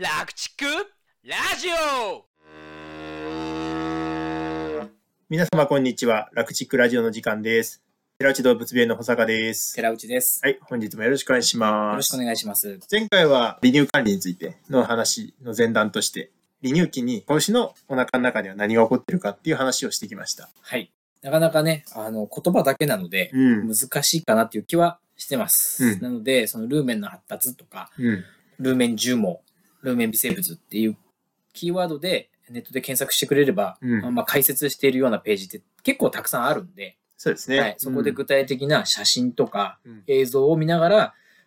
[0.00, 0.64] 楽畜
[1.24, 2.24] ラジオ
[5.28, 6.28] 皆様こんにちは。
[6.34, 7.82] 楽チックラジオの時間です。
[8.18, 9.74] 寺内動物病院の保坂です。
[9.74, 10.38] 寺内です。
[10.44, 11.96] はい、本日もよろしくお願いしよます。
[11.96, 12.78] ろしくお願いします。
[12.88, 16.30] 前回は離乳管理についての話の前段として、
[16.62, 20.48] 離乳期に子牛のお腹の中では何が起こってるかっていう話をしてきました。
[20.60, 20.92] はい。
[21.22, 23.66] なかなかね、あの、言葉だけなので、うん。
[23.66, 25.84] 難しいかなっていう気はしてます。
[25.84, 28.24] うんなので、そのルーメンの発達とか、うん。
[28.60, 29.40] ルーメン重毛、
[29.82, 30.96] ルーメン微生物っていう
[31.52, 37.60] キーワードでネットで検索してくれれば、うんまあまあ解説しているようなページって結構たくさんあるんで、そうですね。
[37.60, 40.96] はい、そこで具体的な写真とかうん映像を見ながら、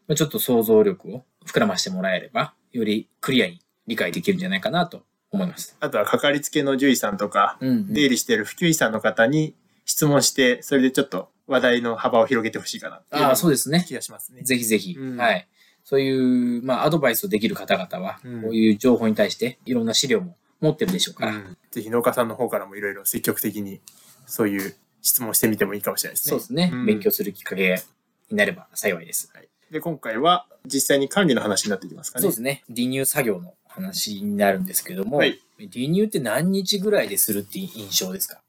[0.07, 5.75] まあちょっと想像力を膨らましてもらえれば、よりクリアに理解できるんじゃないかなと思います。
[5.79, 9.55] あとはかかりつけの獣医さんとか、うんうん出入りしている普及医さんの方に
[9.85, 13.83] 質問して、それでちょっと話題の幅を広げてほしいかなああ、そうですね。
[13.87, 14.41] 気がしますね。
[14.43, 15.47] ぜひぜひ、うんはい。
[15.83, 21.31] そういう、まあ、アドバイスをできる方々は、うんこういう情報に対して、いろんな資料も持ってるでしょうから。
[21.33, 23.79] うんぜひ農家さんの方からもいろいろ積極的に
[24.25, 26.29] そういう質問してみてもいいかもしれないですね。
[26.31, 27.81] そうですね、うん勉強するきっかけ
[28.29, 29.31] になれば幸いです。
[29.33, 32.23] はいで、今回は実際に管理の話になっていきますかね。
[32.23, 32.61] そうですね。
[32.67, 38.41] 離乳作業の話になるんですけども、はい離乳って何日ぐらいでするっていう印象ですか？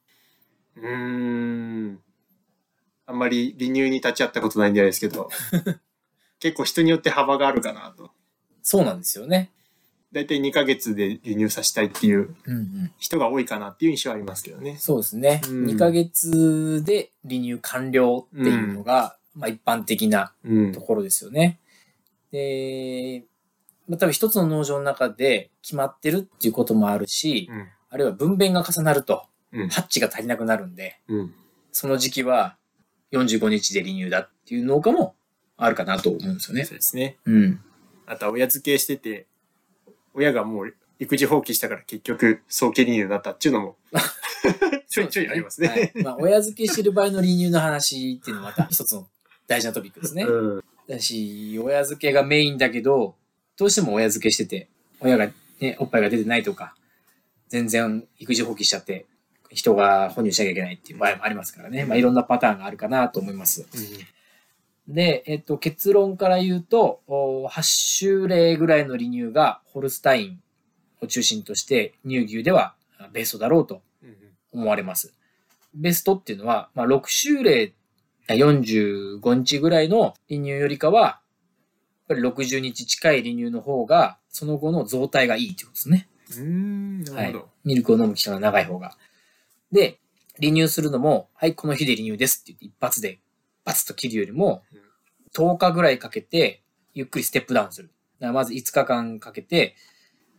[0.76, 0.88] うー
[1.92, 2.00] ん。
[3.06, 5.28] あんまり離乳に立ち会ったことないんであれですけど、
[6.42, 8.10] 結構人によって幅があるかなと。
[8.64, 9.52] そうなんですよね。
[10.10, 12.92] だいたい2ヶ月で離乳させたいっていううんうん。
[12.98, 14.76] 人が多いかなっていう印象はありますけどね。
[14.76, 15.40] そうですね。
[15.48, 20.80] うん2ヶ月で離乳完了っていうのが、まあ一般的なうんと。
[20.80, 21.60] ころですよね。
[22.32, 23.24] で、
[23.86, 27.68] まあ、多分一つの農場の中で決まってるっていうこともあるし、うん。
[27.88, 29.68] あるいは分娩が重なると、うん。
[29.68, 31.34] ハッチが足りなくなるんで、うん。
[31.70, 32.56] その時期は
[33.12, 35.14] 45日で離乳だっていう農家も
[35.64, 36.74] あるかなと思うんですよねそう。
[36.74, 37.16] ですね。
[37.24, 37.60] うん。
[38.06, 39.26] あとは親付けしてて、
[40.14, 43.76] 親がもう育児放棄したから結局早期離乳になったっていうのも
[44.88, 45.68] ちょいちょいありますね。
[45.68, 49.08] はいまあ、親付けしてる場合の離乳の話っていうのはまた一つの
[49.46, 50.24] 大事なトピックですね。
[50.28, 50.64] うん。
[50.88, 53.16] だし、親付けがメインだけど、
[53.56, 54.68] どうしても親付けしてて、
[55.00, 56.74] 親がね、おっぱいが出てないとか、
[57.48, 59.06] 全然育児放棄しちゃって、
[59.50, 61.84] 人が哺乳しなきゃいけないっていう場合もありますからね。
[61.84, 63.66] まあ、いろんなパターンがあるかなと思います。
[64.88, 70.40] で、えっと、結論から言うと、お8種類ぐらいの離乳がホルスタイン
[71.00, 74.16] を中心として乳牛ではあベストだろうとうん
[74.52, 75.14] 思われます。
[75.74, 77.72] ベストっていうのは、まあ、6週例、
[78.28, 81.20] 45日ぐらいの離乳よりかは、やっ
[82.08, 86.08] ぱり60日近い離乳の方が、その後の増体がいいってことですね。
[86.38, 87.04] うん。
[87.04, 87.48] なるほど。
[87.64, 88.96] ミルクを飲む期間が長い方が。
[89.70, 89.98] で、
[90.40, 93.20] 離乳するのも、はい、この日で離乳ですって言って一発で
[93.64, 96.62] バツッと切るよりもうん、10日ぐらいかけて、
[96.94, 97.88] ゆっくりステップダウンする。
[98.18, 99.76] だからまず5日間かけて、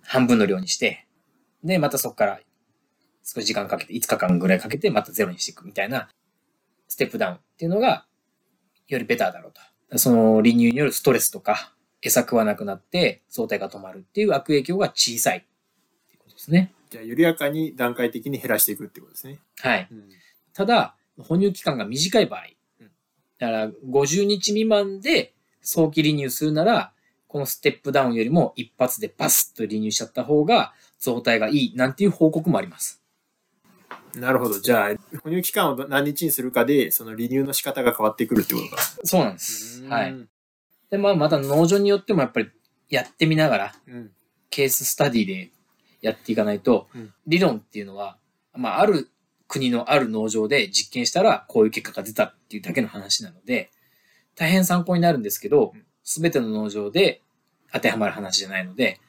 [0.01, 1.07] 半分の量にして、
[1.63, 2.39] で、またそこから
[3.23, 6.09] 少し時間かけて、5日間ぐらいかけて、またゼロにしていくみたいな、
[6.87, 8.05] ステップダウンっていうのが、
[8.87, 9.97] よりベターだろうと。
[9.97, 15.41] その離乳によるストレスとか、餌食わなくなって、相対が止まるっていう悪影響が小さいっ
[16.07, 16.73] ていうことですね。
[16.89, 19.39] じゃあ緩やかに段階的に減らしていくってことですね。
[19.59, 19.87] はい。
[19.89, 20.09] うん。
[20.53, 22.55] ただ、哺乳期間が短い場合うん、
[23.39, 26.93] だから50日未満で早期離乳するなら、
[27.27, 33.01] このステップダウンよりも一発でバスッと離乳しちゃった方が増体がいいなんていう報告もあります。
[34.15, 34.59] なるほど。
[34.59, 38.81] じゃあ、哺乳期間を何日にするかで、その離乳の仕方が変わってくるってことか。
[39.03, 39.83] そうなんです。
[39.87, 40.11] はい。
[40.11, 40.29] うん。
[40.91, 42.51] で、まあ、また農場によってもやっぱり
[42.89, 44.11] やってみながら、うん。
[44.51, 45.49] ケーススタディで
[46.01, 48.17] やっていかないと、うん理論っていうのは、
[48.53, 49.09] まあ、ある
[49.53, 53.69] 国のある農場で実験したらこういう結果が出たっていうだけの話なので、
[54.35, 57.21] 大変参考になるんですけどうん、すべての農場で
[57.71, 58.99] 当てはまる話じゃないので、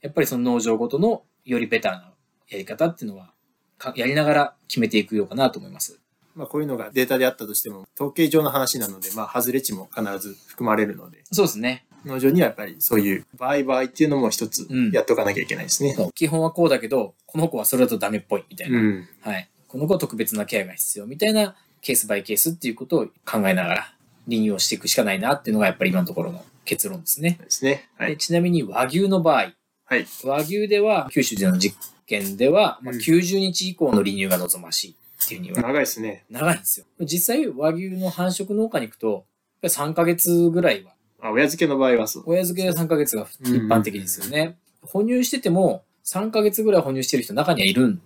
[0.00, 2.12] やっぱりその農場ごとのよりベターな
[2.48, 3.32] やり方っていうのは、
[3.76, 6.00] かやりながら決めていくようかなと思います。
[6.34, 11.86] まあ、こういうのがデータであったとしても、統計上の話なので、まあ、外れ値も必ず含まれるので、そうですね。
[12.04, 15.94] 農場にはやっぱりそういう場合場合っていうのも一つうんやっておかなきゃいけないですね。
[15.94, 18.78] そう基本はこうだけど、この子はそれだとダメっぽいみたいな。
[18.78, 19.08] うん。
[19.20, 19.48] はい。
[19.72, 23.94] この子は特別なケアが必要みたいなケースバイケースっていうことを考えながら
[24.26, 27.38] 離乳をしていくしかないなっていうのがやっぱり今のところの結論ですね。
[27.42, 27.88] ですね。
[27.96, 28.10] はい。
[28.10, 29.52] でちなみに和牛の場合、
[29.86, 30.06] はい。
[30.24, 31.74] 和牛では九州での実
[32.04, 36.26] 験では、まあ、うん90日以降の離乳が望ましいっていうには長いですね。
[36.28, 36.86] 長いんですよ。
[37.00, 39.24] 実際和牛の繁殖農家に行くと、
[39.62, 40.92] やっぱり3ヶ月ぐらいは、
[41.22, 42.24] あ、親付けの場合はそう。
[42.26, 44.58] 親付けで3ヶ月が一般的ですよね。
[44.82, 48.02] 哺乳してても3ヶ月ぐらい哺乳してる人中にはいるん、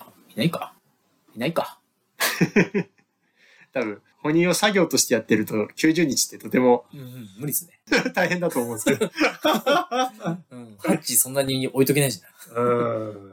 [0.00, 0.72] あいないか
[1.34, 1.78] いないか。
[3.72, 7.80] 多分、哺乳を作業としてやってると90日ってとてもうんうん、無理ですね。
[8.14, 9.06] 大変だと思うんですけど。
[10.50, 10.76] うん。
[10.78, 12.64] ハッチそんなに置いとけないじゃない。
[12.64, 12.68] う
[13.14, 13.32] ん。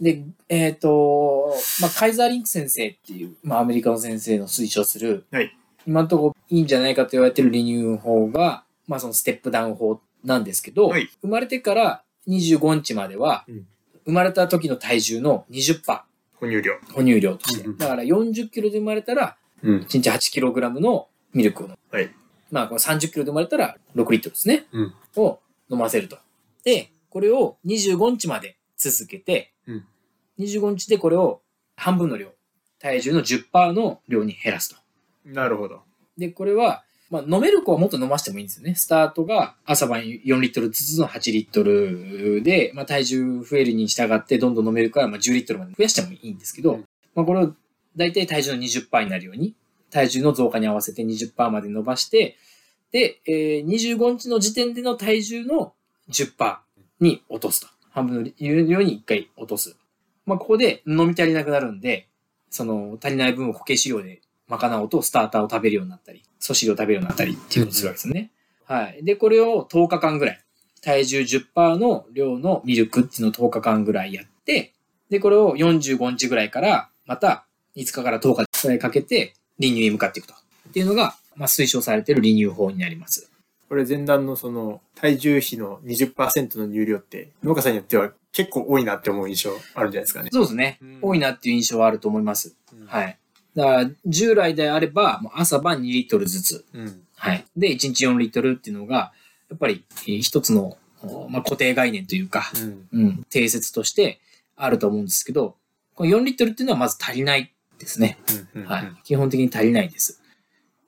[0.00, 13.66] で、えっ、と、まあ、カイザーリンク先生っていう、まあ、アメリカの先生の推奨する、はい今のところいいんじゃないかと言われてる離乳法が、まあ、そのステップダウン法なんですけど、はい生まれてから25日までは、うん
[14.04, 16.00] 生まれた時の体重の20%
[16.42, 16.74] 哺乳量。
[16.92, 17.68] 哺乳量として。
[17.68, 19.76] だから40キロで生まれたら、うん。
[19.82, 21.98] 1日8キログラムのミルクを飲む。
[21.98, 22.10] はい
[22.50, 24.66] まあ、この30キロで生まれたら6リットルですね。
[24.72, 25.38] うんを
[25.70, 26.18] 飲ませると。
[26.64, 29.84] で、これを25日まで続けて、うん
[30.40, 31.42] 25日でこれを
[31.76, 32.32] 半分の量、
[32.80, 34.76] 体重の10%の量に減らすと。
[35.24, 35.82] なるほど。
[36.18, 38.74] で、これは、まあ、飲める子はもっと飲ませてもいいんですよね。
[38.74, 47.52] スタートが朝晩4リットルずつの8リットルで、まあ、体重増えるに従ってどんどん飲めるから、まあ、10リットルまで増やしてもいいんですけど、うんまあ、これを
[47.96, 49.54] 大体体重の20%になるように、
[49.90, 52.38] 体重の増加に合わせて20%まで伸ばして、
[52.92, 55.74] で、えー25日の時点での体重の
[56.08, 56.56] 10%
[57.00, 57.68] に落とすと。
[57.90, 59.76] 半分の量に1回落とす。
[60.24, 62.08] まあ、ここで飲み足りなくなるんで、
[62.48, 68.32] その足りない分を固形飼料で賄おうとスターターを食べるようになったり、素飼料を食べるようになったりっていうことをするわけですよね。
[68.64, 69.04] はい。
[69.04, 70.40] で、これを10日間ぐらい、
[70.80, 74.74] 体重10%の量のミルクっていうのを10日間ぐらいやって、
[75.10, 77.46] で、これを45日ぐらいから、また
[77.76, 80.34] 5日から10日ぐらいかけて、離乳に向かっていくと。
[80.68, 83.30] っていうのが、まあ、推奨されている離乳法になります。
[83.68, 90.28] これ前段のその体重比の20%の乳量って農家さんによっては結構多いなって思う印象あるんじゃないですかね。
[90.30, 90.78] そうですね。
[90.82, 92.54] うん多いなっていう印象はあると思います。
[92.70, 92.84] い。
[92.86, 93.18] はい。
[93.54, 96.64] だから、従来であれば、もう朝晩2リットルずつ。
[96.72, 97.02] うん。
[97.16, 97.44] はい。
[97.56, 99.12] で、1日4リットルっていうのが、
[99.50, 102.50] やっぱりえー一つの、おまあ、固定概念というか、
[102.92, 103.00] うん。
[103.00, 104.20] うん、定説として
[104.56, 105.56] あると思うんですけど、
[105.94, 108.18] この4リットルっていうのはまず足りないですね。
[108.54, 108.64] うん。
[108.64, 108.92] はい。
[109.04, 110.22] 基本的に足りないです。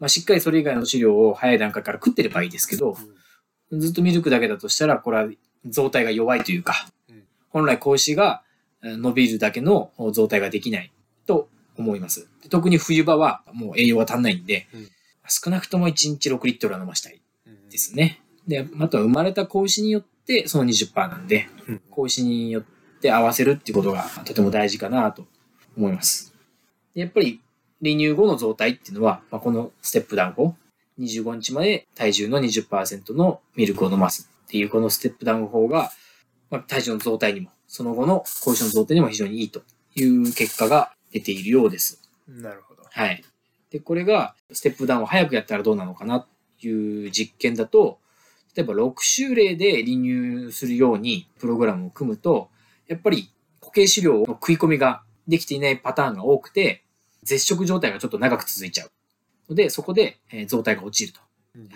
[0.00, 2.96] まあ、しっかりそれ以外の飼料を早い段階から食ってればいいですけど、
[3.72, 5.28] ずっとミルクだけだとしたら、これは
[5.66, 8.42] 増体が弱いというかうん、本来子牛が
[8.82, 10.92] えー伸びるだけの増体ができない
[11.26, 12.28] と思います。
[12.42, 14.88] で特に冬場はもう栄養が足んないんでうん、
[15.28, 17.68] 少なくとも1日6リットルは飲ましたいうん。
[17.68, 18.20] ですね。
[18.46, 22.64] で、あとは生まれた子牛によってその20%なんでうん、子牛によっ
[23.00, 25.26] て合わせるっていうことがとても大事かなと
[25.76, 26.34] 思います。
[26.94, 27.40] でやっぱり
[27.82, 30.56] 離乳後の増体っていうのは、まあ、このステップダウン法、
[30.98, 35.90] 25日まで体重の20%のミルクを飲ますっていうこのステップダウン法が、
[36.50, 39.62] まあ、体重の増体にも、その後の子牛の増体にも非常にいいと
[39.96, 42.02] いう結果が出ているようです。
[42.28, 42.82] なるほど。
[42.90, 43.24] はい。
[43.70, 46.26] で、これがステップダウンを早くやったらどうなのかなっ
[46.60, 48.00] ていう実験だと、
[48.56, 52.50] 例えば6週例で離乳するようにプログラムを組むと、
[52.88, 53.30] やっぱり
[53.60, 56.84] 固形飼料の食い込みができていないパターンが多くて、
[57.22, 58.90] 絶食状態がちょっと長く続いちゃう。
[59.48, 61.20] ので、そこで、えー増体が落ちると。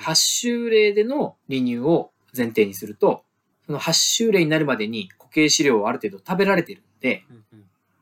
[0.00, 3.23] 8週例での離乳を前提にすると、
[3.67, 7.25] その8週例になるまでに固形飼料をある程度食べられているので、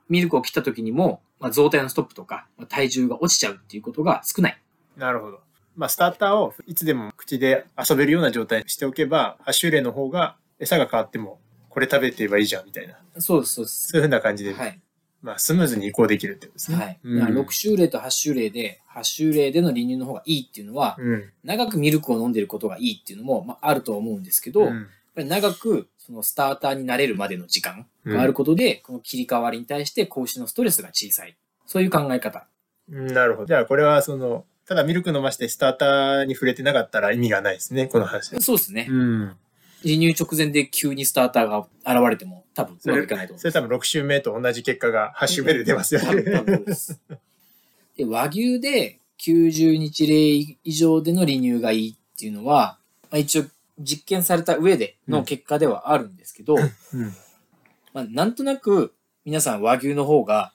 [0.09, 4.63] ミルクを切った時にも、まあ、増体のストップとか、まあ体重が落ちちゃうっていうことが少ない。
[4.97, 5.41] なるほど。
[5.77, 11.39] まあ、スターターをいつでも口で遊べるような状態にしておけば、ハッシュレイの方が餌が変わっても、
[11.69, 12.99] これ食べてればいいじゃんみたいな。
[13.21, 13.89] そうです、そうです。
[13.89, 14.81] そういうふうな感じで、はい。
[15.21, 16.77] まあ、スムーズに移行できるってことですね。
[16.79, 17.01] はい。
[17.03, 21.31] うんだから6週例と8週例で、8週例での離乳の方がいいっていうのは、うん。
[21.45, 31.37] 長くミルクを飲んでることがいいっていうのも、まあ、あるとは思うんですけど、やっうんぱり長くそのスターターになれるまでの時間があることで、この切り替わりに対して子牛のストレスが小さい。
[31.67, 32.47] そういう考え方。
[32.89, 33.47] なるほど。
[33.47, 38.41] じゃあ、これは、その、ただミルク飲ましてスターターに触れてなかったら意味がないですね、この話。
[38.41, 38.87] そうですね。
[38.89, 39.37] うん。
[39.83, 46.41] 離乳直前で急にスターターが現れても多分うまくいかないと思うそれ多分6週目と同じ結果が8週目で出ますよ多分多ね。
[46.43, 47.01] 分そうです。
[47.97, 52.79] で、和牛で90日例以上での離乳がいいっていうのは、
[53.11, 53.45] まあ、一応
[53.79, 57.13] 実験された上での結果ではあるんですけど、うん。
[57.93, 60.53] まあ、なんとなく皆さん和牛の方が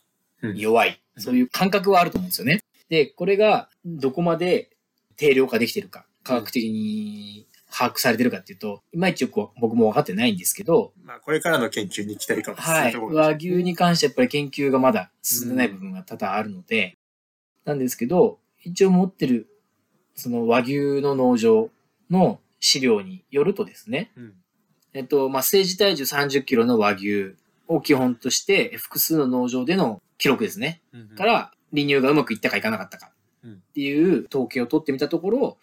[0.55, 2.63] 弱い、そういう感覚はあると思うんですよね。
[2.89, 4.69] で、これがどこまで
[5.15, 16.97] 定量化できてるか、科学的に把握されてるかっていうと、いまいちよく僕も分かってないんですけど、まあ、これからの研究に期待かもしれはないいところ和牛に関してやっぱり研究がまだ進んでない部分が多々あるので、
[17.63, 19.47] なんですけど、一応持ってる、
[20.15, 21.69] その和牛の農場
[22.09, 24.33] の資料によるとですね、うん。
[24.93, 27.33] えっと、まあ、政治体重30キロの和牛
[27.67, 30.81] を基本として、複数の農場での記録ですね。
[31.17, 33.11] から、離乳がうまくいったかいかなかったか
[33.43, 33.53] うん。
[33.53, 35.57] っていう統計を取ってみたところ、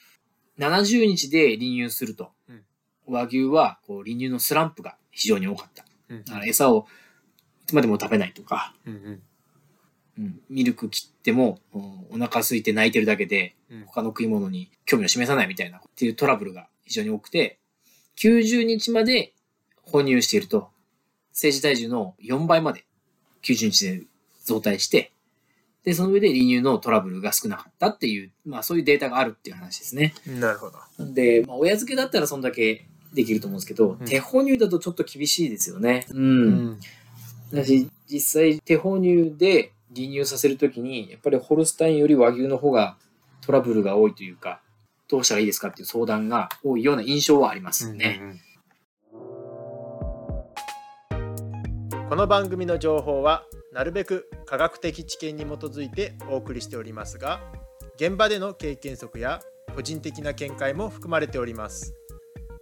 [0.59, 2.63] 70日で離乳すると、うん。
[3.07, 5.85] 和牛はこう離乳のスランプが非常に多かった。
[6.11, 6.87] うんだから餌を
[7.63, 9.23] いつまでも食べないとか、うんうん。
[10.19, 13.85] うん、ミルク切っても、うんお腹空いて泣いてるだけで、うん。
[13.87, 17.61] 他の食い物に興味を示さないみたいなっていうトラブルが非常に多くて、
[18.17, 19.35] 90日まで
[19.83, 20.71] 哺乳していると、
[21.33, 22.85] 生児体重の4倍まで
[23.43, 24.03] 90日で
[24.45, 25.13] 増体して、
[25.85, 30.15] で、その上で離乳のトラブルが少なかったっていう、まあそういうデータがあるっていう話ですね。
[30.27, 31.15] なるほど。
[31.15, 36.07] で、まあ、親付けだったらそんだけできると思うんですけど、うん手哺乳だとちょっと厳しいですよね。
[36.11, 36.15] う。
[36.15, 36.81] うん
[37.53, 42.97] だし、実際手哺乳で離乳させるときに、やっぱりホルスタインより和牛の方が
[43.41, 44.61] トラブルが多いというか、
[45.09, 48.21] どうしたらいいですかっていう相談が多いような印象はありますね。
[52.09, 57.41] この番組の情報はなるべく科学的知見に基づいてお送りしておりますが
[57.97, 59.41] 現場での経験則や
[59.75, 61.95] 個人的な見解も含まれております。